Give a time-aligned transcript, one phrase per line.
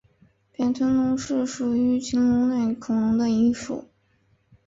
[0.51, 3.85] 扁臀龙属是禽龙类恐龙的一属。